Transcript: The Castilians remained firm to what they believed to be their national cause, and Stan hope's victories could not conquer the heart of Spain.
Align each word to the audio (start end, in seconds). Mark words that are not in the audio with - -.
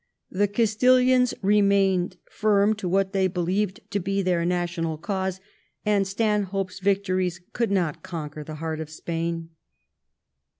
The 0.31 0.47
Castilians 0.47 1.31
remained 1.43 2.17
firm 2.27 2.73
to 2.77 2.89
what 2.89 3.13
they 3.13 3.27
believed 3.27 3.81
to 3.91 3.99
be 3.99 4.23
their 4.23 4.43
national 4.45 4.97
cause, 4.97 5.39
and 5.85 6.07
Stan 6.07 6.41
hope's 6.45 6.79
victories 6.79 7.39
could 7.53 7.69
not 7.69 8.01
conquer 8.01 8.43
the 8.43 8.55
heart 8.55 8.79
of 8.79 8.89
Spain. 8.89 9.51